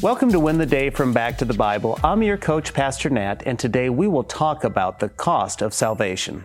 Welcome 0.00 0.30
to 0.30 0.38
Win 0.38 0.58
the 0.58 0.64
Day 0.66 0.90
from 0.90 1.12
Back 1.12 1.38
to 1.38 1.44
the 1.44 1.54
Bible. 1.54 1.98
I'm 2.04 2.22
your 2.22 2.36
coach, 2.36 2.72
Pastor 2.72 3.10
Nat, 3.10 3.42
and 3.44 3.58
today 3.58 3.90
we 3.90 4.06
will 4.06 4.22
talk 4.22 4.62
about 4.62 5.00
the 5.00 5.08
cost 5.08 5.60
of 5.60 5.74
salvation. 5.74 6.44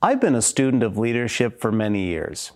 I've 0.00 0.22
been 0.22 0.34
a 0.34 0.40
student 0.40 0.82
of 0.82 0.96
leadership 0.96 1.60
for 1.60 1.70
many 1.70 2.06
years. 2.06 2.52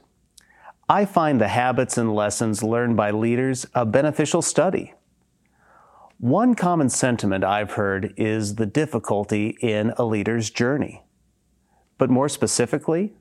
I 0.88 1.04
find 1.04 1.38
the 1.38 1.48
habits 1.48 1.98
and 1.98 2.14
lessons 2.14 2.62
learned 2.62 2.96
by 2.96 3.11
leaders 3.11 3.66
a 3.74 3.84
beneficial 3.84 4.40
study. 4.40 4.94
One 6.16 6.54
common 6.54 6.88
sentiment 6.88 7.44
I've 7.44 7.72
heard 7.72 8.14
is 8.16 8.54
the 8.54 8.64
difficulty 8.64 9.58
in 9.60 9.92
a 9.98 10.06
leader's 10.06 10.48
journey. 10.48 11.02
But 11.98 12.08
more 12.08 12.30
specifically, 12.30 13.12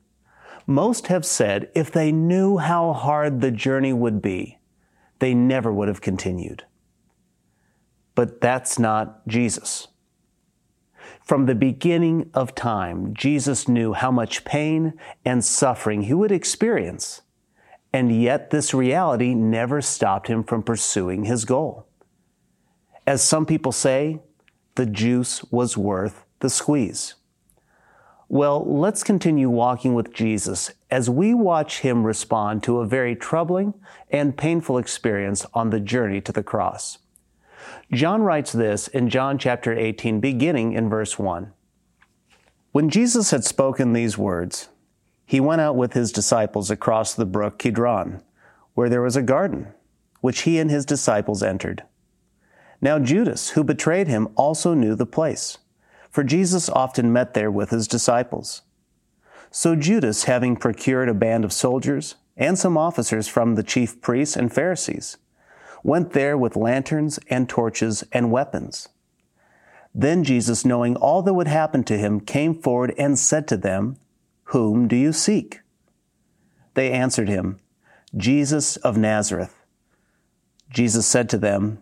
most 0.65 1.07
have 1.07 1.25
said 1.25 1.69
if 1.75 1.91
they 1.91 2.13
knew 2.13 2.55
how 2.55 2.93
hard 2.93 3.41
the 3.41 3.51
journey 3.51 3.91
would 3.91 4.21
be, 4.21 4.59
they 5.19 5.33
never 5.33 5.71
would 5.71 5.87
have 5.87 6.01
continued. 6.01 6.63
But 8.15 8.41
that's 8.41 8.79
not 8.79 9.27
Jesus. 9.27 9.87
From 11.23 11.45
the 11.45 11.55
beginning 11.55 12.29
of 12.33 12.55
time, 12.55 13.13
Jesus 13.13 13.67
knew 13.67 13.93
how 13.93 14.11
much 14.11 14.45
pain 14.45 14.93
and 15.25 15.43
suffering 15.43 16.03
he 16.03 16.13
would 16.13 16.31
experience, 16.31 17.21
and 17.91 18.21
yet 18.21 18.51
this 18.51 18.73
reality 18.73 19.33
never 19.33 19.81
stopped 19.81 20.27
him 20.27 20.43
from 20.43 20.63
pursuing 20.63 21.25
his 21.25 21.45
goal. 21.45 21.87
As 23.07 23.23
some 23.23 23.45
people 23.45 23.71
say, 23.71 24.19
the 24.75 24.85
juice 24.85 25.43
was 25.45 25.77
worth 25.77 26.25
the 26.39 26.49
squeeze. 26.49 27.15
Well, 28.27 28.65
let's 28.65 29.03
continue 29.03 29.49
walking 29.49 29.93
with 29.93 30.11
Jesus 30.11 30.71
as 30.89 31.09
we 31.09 31.35
watch 31.35 31.81
him 31.81 32.03
respond 32.03 32.63
to 32.63 32.79
a 32.79 32.87
very 32.87 33.15
troubling 33.15 33.75
and 34.09 34.35
painful 34.35 34.79
experience 34.79 35.45
on 35.53 35.69
the 35.69 35.79
journey 35.79 36.21
to 36.21 36.31
the 36.31 36.41
cross. 36.41 36.97
John 37.91 38.23
writes 38.23 38.51
this 38.51 38.87
in 38.87 39.09
John 39.09 39.37
chapter 39.37 39.77
18, 39.77 40.19
beginning 40.19 40.73
in 40.73 40.89
verse 40.89 41.19
1. 41.19 41.53
When 42.71 42.89
Jesus 42.89 43.29
had 43.29 43.45
spoken 43.45 43.93
these 43.93 44.17
words, 44.17 44.69
he 45.27 45.39
went 45.39 45.61
out 45.61 45.75
with 45.75 45.93
his 45.93 46.11
disciples 46.11 46.71
across 46.71 47.13
the 47.13 47.25
brook 47.25 47.59
Kidron, 47.59 48.23
where 48.73 48.89
there 48.89 49.01
was 49.01 49.15
a 49.15 49.21
garden, 49.21 49.67
which 50.21 50.41
he 50.41 50.57
and 50.57 50.71
his 50.71 50.85
disciples 50.85 51.43
entered. 51.43 51.83
Now 52.81 52.97
Judas, 52.97 53.51
who 53.51 53.63
betrayed 53.63 54.07
him, 54.07 54.29
also 54.35 54.73
knew 54.73 54.95
the 54.95 55.05
place 55.05 55.59
for 56.15 56.23
Jesus 56.23 56.69
often 56.69 57.11
met 57.11 57.33
there 57.33 57.51
with 57.51 57.71
his 57.71 57.89
disciples. 57.89 58.61
So 59.51 59.75
Judas, 59.75 60.23
having 60.23 60.55
procured 60.55 61.09
a 61.09 61.13
band 61.13 61.43
of 61.43 61.51
soldiers 61.51 62.15
and 62.37 62.57
some 62.57 62.77
officers 62.77 63.27
from 63.27 63.55
the 63.55 63.63
chief 63.63 63.99
priests 63.99 64.37
and 64.37 64.49
Pharisees, 64.49 65.17
went 65.83 66.13
there 66.13 66.37
with 66.37 66.55
lanterns 66.55 67.19
and 67.29 67.49
torches 67.49 68.05
and 68.13 68.31
weapons. 68.31 68.87
Then 69.93 70.23
Jesus, 70.23 70.63
knowing 70.63 70.95
all 70.95 71.21
that 71.21 71.33
would 71.33 71.47
happen 71.47 71.83
to 71.83 71.97
him, 71.97 72.21
came 72.21 72.55
forward 72.55 72.93
and 72.97 73.19
said 73.19 73.45
to 73.49 73.57
them, 73.57 73.97
Whom 74.45 74.87
do 74.87 74.95
you 74.95 75.11
seek? 75.11 75.59
They 76.75 76.93
answered 76.93 77.27
him, 77.27 77.59
Jesus 78.15 78.77
of 78.77 78.97
Nazareth. 78.97 79.53
Jesus 80.69 81.05
said 81.05 81.27
to 81.31 81.37
them, 81.37 81.79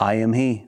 I 0.00 0.14
am 0.14 0.32
he. 0.32 0.67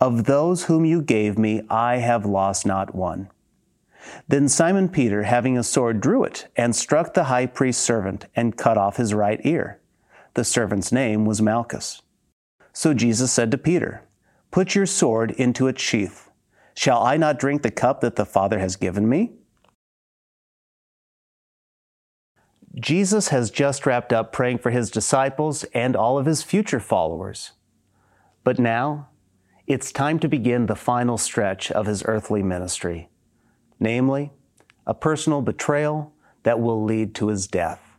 Of 0.00 0.24
those 0.24 0.64
whom 0.64 0.84
you 0.84 1.02
gave 1.02 1.38
me, 1.38 1.62
I 1.68 1.96
have 1.96 2.24
lost 2.24 2.64
not 2.64 2.94
one. 2.94 3.30
Then 4.28 4.48
Simon 4.48 4.88
Peter, 4.88 5.24
having 5.24 5.58
a 5.58 5.64
sword, 5.64 6.00
drew 6.00 6.22
it 6.24 6.46
and 6.56 6.74
struck 6.74 7.14
the 7.14 7.24
high 7.24 7.46
priest's 7.46 7.82
servant 7.82 8.26
and 8.36 8.56
cut 8.56 8.78
off 8.78 8.96
his 8.96 9.12
right 9.12 9.40
ear. 9.44 9.80
The 10.34 10.44
servant's 10.44 10.92
name 10.92 11.24
was 11.24 11.42
Malchus. 11.42 12.02
So 12.72 12.94
Jesus 12.94 13.32
said 13.32 13.50
to 13.50 13.58
Peter, 13.58 14.04
Put 14.52 14.74
your 14.74 14.86
sword 14.86 15.32
into 15.32 15.66
its 15.66 15.82
sheath. 15.82 16.30
Shall 16.74 17.02
I 17.02 17.16
not 17.16 17.40
drink 17.40 17.62
the 17.62 17.70
cup 17.72 18.00
that 18.02 18.14
the 18.14 18.24
Father 18.24 18.60
has 18.60 18.76
given 18.76 19.08
me? 19.08 19.32
Jesus 22.76 23.28
has 23.28 23.50
just 23.50 23.84
wrapped 23.84 24.12
up 24.12 24.32
praying 24.32 24.58
for 24.58 24.70
his 24.70 24.90
disciples 24.90 25.64
and 25.74 25.96
all 25.96 26.18
of 26.18 26.26
his 26.26 26.44
future 26.44 26.78
followers. 26.78 27.52
But 28.44 28.60
now, 28.60 29.08
it's 29.68 29.92
time 29.92 30.18
to 30.18 30.28
begin 30.28 30.64
the 30.64 30.74
final 30.74 31.18
stretch 31.18 31.70
of 31.70 31.84
his 31.84 32.02
earthly 32.06 32.42
ministry, 32.42 33.10
namely, 33.78 34.32
a 34.86 34.94
personal 34.94 35.42
betrayal 35.42 36.14
that 36.42 36.58
will 36.58 36.82
lead 36.82 37.14
to 37.14 37.28
his 37.28 37.46
death. 37.46 37.98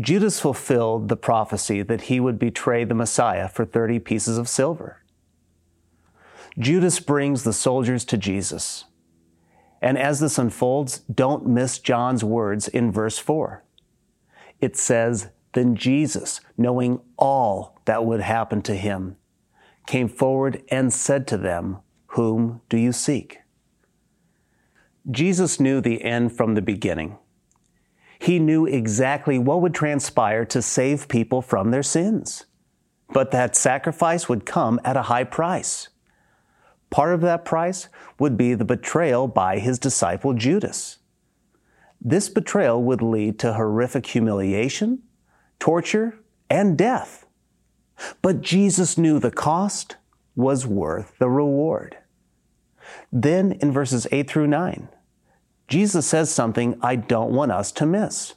Judas 0.00 0.40
fulfilled 0.40 1.10
the 1.10 1.16
prophecy 1.16 1.82
that 1.82 2.02
he 2.02 2.20
would 2.20 2.38
betray 2.38 2.84
the 2.84 2.94
Messiah 2.94 3.48
for 3.48 3.66
30 3.66 3.98
pieces 3.98 4.38
of 4.38 4.48
silver. 4.48 5.02
Judas 6.58 7.00
brings 7.00 7.44
the 7.44 7.52
soldiers 7.52 8.02
to 8.06 8.16
Jesus. 8.16 8.86
And 9.82 9.98
as 9.98 10.20
this 10.20 10.38
unfolds, 10.38 11.00
don't 11.00 11.46
miss 11.46 11.78
John's 11.78 12.24
words 12.24 12.66
in 12.66 12.90
verse 12.90 13.18
4. 13.18 13.62
It 14.58 14.78
says, 14.78 15.28
Then 15.52 15.76
Jesus, 15.76 16.40
knowing 16.56 17.00
all 17.18 17.78
that 17.84 18.06
would 18.06 18.20
happen 18.22 18.62
to 18.62 18.74
him, 18.74 19.16
came 19.86 20.08
forward 20.08 20.62
and 20.68 20.92
said 20.92 21.26
to 21.28 21.36
them, 21.36 21.78
Whom 22.08 22.60
do 22.68 22.76
you 22.76 22.92
seek? 22.92 23.38
Jesus 25.10 25.60
knew 25.60 25.80
the 25.80 26.02
end 26.02 26.36
from 26.36 26.54
the 26.54 26.62
beginning. 26.62 27.18
He 28.18 28.38
knew 28.38 28.64
exactly 28.64 29.38
what 29.38 29.60
would 29.60 29.74
transpire 29.74 30.44
to 30.46 30.62
save 30.62 31.08
people 31.08 31.42
from 31.42 31.70
their 31.70 31.82
sins. 31.82 32.46
But 33.12 33.30
that 33.32 33.54
sacrifice 33.54 34.28
would 34.28 34.46
come 34.46 34.80
at 34.82 34.96
a 34.96 35.02
high 35.02 35.24
price. 35.24 35.88
Part 36.88 37.12
of 37.12 37.20
that 37.20 37.44
price 37.44 37.88
would 38.18 38.36
be 38.36 38.54
the 38.54 38.64
betrayal 38.64 39.28
by 39.28 39.58
his 39.58 39.78
disciple 39.78 40.32
Judas. 40.32 40.98
This 42.00 42.28
betrayal 42.28 42.82
would 42.82 43.02
lead 43.02 43.38
to 43.40 43.54
horrific 43.54 44.06
humiliation, 44.06 45.02
torture, 45.58 46.18
and 46.48 46.78
death. 46.78 47.23
But 48.22 48.40
Jesus 48.40 48.98
knew 48.98 49.18
the 49.18 49.30
cost 49.30 49.96
was 50.36 50.66
worth 50.66 51.12
the 51.18 51.30
reward. 51.30 51.96
Then 53.12 53.52
in 53.52 53.72
verses 53.72 54.06
8 54.10 54.28
through 54.28 54.48
9, 54.48 54.88
Jesus 55.68 56.06
says 56.06 56.30
something 56.30 56.78
I 56.82 56.96
don't 56.96 57.32
want 57.32 57.52
us 57.52 57.72
to 57.72 57.86
miss. 57.86 58.34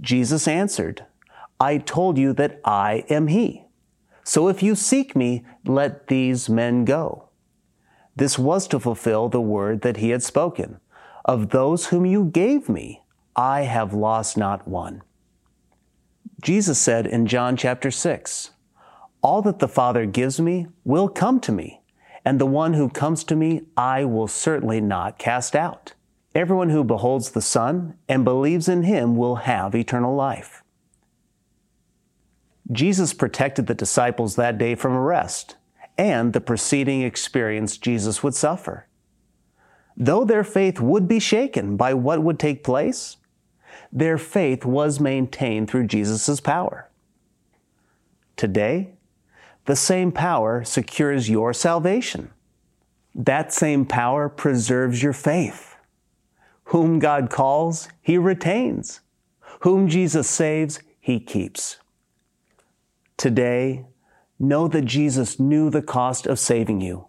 Jesus 0.00 0.48
answered, 0.48 1.04
I 1.60 1.78
told 1.78 2.18
you 2.18 2.32
that 2.34 2.60
I 2.64 3.04
am 3.08 3.28
He. 3.28 3.66
So 4.24 4.48
if 4.48 4.62
you 4.62 4.74
seek 4.74 5.14
me, 5.14 5.44
let 5.64 6.08
these 6.08 6.48
men 6.48 6.84
go. 6.84 7.28
This 8.14 8.38
was 8.38 8.66
to 8.68 8.78
fulfill 8.78 9.28
the 9.28 9.40
word 9.40 9.82
that 9.82 9.96
he 9.96 10.10
had 10.10 10.22
spoken. 10.22 10.80
Of 11.24 11.50
those 11.50 11.86
whom 11.86 12.04
you 12.04 12.24
gave 12.24 12.68
me, 12.68 13.02
I 13.34 13.62
have 13.62 13.94
lost 13.94 14.36
not 14.36 14.68
one. 14.68 15.02
Jesus 16.42 16.76
said 16.76 17.06
in 17.06 17.26
John 17.26 17.56
chapter 17.56 17.92
6, 17.92 18.50
All 19.22 19.42
that 19.42 19.60
the 19.60 19.68
Father 19.68 20.06
gives 20.06 20.40
me 20.40 20.66
will 20.84 21.08
come 21.08 21.38
to 21.38 21.52
me, 21.52 21.82
and 22.24 22.40
the 22.40 22.46
one 22.46 22.74
who 22.74 22.88
comes 22.88 23.22
to 23.24 23.36
me 23.36 23.62
I 23.76 24.04
will 24.04 24.26
certainly 24.26 24.80
not 24.80 25.20
cast 25.20 25.54
out. 25.54 25.94
Everyone 26.34 26.70
who 26.70 26.82
beholds 26.82 27.30
the 27.30 27.40
Son 27.40 27.94
and 28.08 28.24
believes 28.24 28.68
in 28.68 28.82
him 28.82 29.14
will 29.14 29.36
have 29.36 29.76
eternal 29.76 30.16
life. 30.16 30.64
Jesus 32.72 33.12
protected 33.12 33.68
the 33.68 33.74
disciples 33.74 34.34
that 34.34 34.58
day 34.58 34.74
from 34.74 34.94
arrest 34.94 35.56
and 35.96 36.32
the 36.32 36.40
preceding 36.40 37.02
experience 37.02 37.76
Jesus 37.76 38.24
would 38.24 38.34
suffer. 38.34 38.88
Though 39.96 40.24
their 40.24 40.42
faith 40.42 40.80
would 40.80 41.06
be 41.06 41.20
shaken 41.20 41.76
by 41.76 41.94
what 41.94 42.22
would 42.22 42.40
take 42.40 42.64
place, 42.64 43.18
their 43.92 44.16
faith 44.16 44.64
was 44.64 44.98
maintained 44.98 45.68
through 45.68 45.86
Jesus' 45.86 46.40
power. 46.40 46.88
Today, 48.36 48.94
the 49.66 49.76
same 49.76 50.10
power 50.10 50.64
secures 50.64 51.28
your 51.28 51.52
salvation. 51.52 52.30
That 53.14 53.52
same 53.52 53.84
power 53.84 54.28
preserves 54.28 55.02
your 55.02 55.12
faith. 55.12 55.76
Whom 56.64 56.98
God 56.98 57.28
calls, 57.28 57.88
He 58.00 58.16
retains. 58.16 59.00
Whom 59.60 59.88
Jesus 59.88 60.28
saves, 60.28 60.80
He 60.98 61.20
keeps. 61.20 61.76
Today, 63.16 63.84
know 64.38 64.66
that 64.68 64.86
Jesus 64.86 65.38
knew 65.38 65.70
the 65.70 65.82
cost 65.82 66.26
of 66.26 66.38
saving 66.38 66.80
you. 66.80 67.06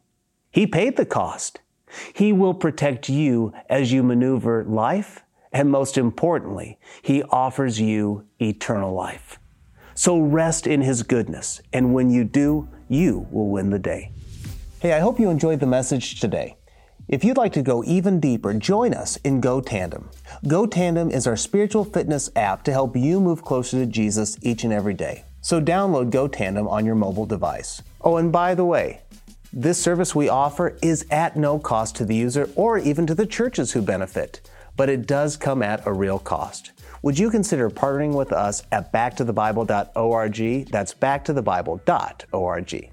He 0.51 0.67
paid 0.67 0.97
the 0.97 1.05
cost. 1.05 1.61
He 2.13 2.31
will 2.31 2.53
protect 2.53 3.09
you 3.09 3.53
as 3.69 3.91
you 3.91 4.03
maneuver 4.03 4.63
life, 4.65 5.23
and 5.53 5.69
most 5.69 5.97
importantly, 5.97 6.79
He 7.01 7.23
offers 7.23 7.79
you 7.79 8.25
eternal 8.39 8.93
life. 8.93 9.39
So 9.95 10.19
rest 10.19 10.67
in 10.67 10.81
His 10.81 11.03
goodness, 11.03 11.61
and 11.71 11.93
when 11.93 12.09
you 12.09 12.23
do, 12.23 12.67
you 12.89 13.27
will 13.31 13.49
win 13.49 13.69
the 13.69 13.79
day. 13.79 14.11
Hey, 14.79 14.93
I 14.93 14.99
hope 14.99 15.19
you 15.19 15.29
enjoyed 15.29 15.59
the 15.59 15.67
message 15.67 16.19
today. 16.19 16.57
If 17.07 17.23
you'd 17.23 17.37
like 17.37 17.53
to 17.53 17.61
go 17.61 17.83
even 17.83 18.19
deeper, 18.19 18.53
join 18.53 18.93
us 18.93 19.17
in 19.17 19.41
Go 19.41 19.61
Tandem. 19.61 20.09
Go 20.47 20.65
Tandem 20.65 21.11
is 21.11 21.27
our 21.27 21.35
spiritual 21.35 21.83
fitness 21.83 22.29
app 22.35 22.63
to 22.63 22.71
help 22.71 22.95
you 22.95 23.19
move 23.19 23.43
closer 23.43 23.77
to 23.79 23.85
Jesus 23.85 24.37
each 24.41 24.63
and 24.63 24.73
every 24.73 24.93
day. 24.93 25.25
So 25.41 25.61
download 25.61 26.09
Go 26.09 26.27
Tandem 26.27 26.67
on 26.67 26.85
your 26.85 26.95
mobile 26.95 27.25
device. 27.25 27.81
Oh, 28.01 28.17
and 28.17 28.31
by 28.31 28.55
the 28.55 28.65
way, 28.65 29.01
this 29.51 29.81
service 29.81 30.15
we 30.15 30.29
offer 30.29 30.77
is 30.81 31.05
at 31.11 31.35
no 31.35 31.59
cost 31.59 31.95
to 31.97 32.05
the 32.05 32.15
user 32.15 32.49
or 32.55 32.77
even 32.77 33.05
to 33.05 33.13
the 33.13 33.25
churches 33.25 33.73
who 33.73 33.81
benefit, 33.81 34.49
but 34.75 34.89
it 34.89 35.07
does 35.07 35.37
come 35.37 35.61
at 35.61 35.85
a 35.85 35.93
real 35.93 36.19
cost. 36.19 36.71
Would 37.01 37.19
you 37.19 37.29
consider 37.29 37.69
partnering 37.69 38.15
with 38.15 38.31
us 38.31 38.63
at 38.71 38.93
backtothebible.org? 38.93 40.71
That's 40.71 40.93
backtothebible.org. 40.93 42.92